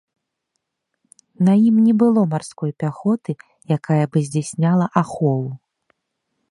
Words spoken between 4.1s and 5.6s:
бы здзяйсняла ахову.